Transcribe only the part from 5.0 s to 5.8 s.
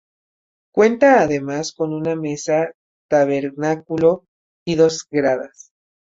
gradas.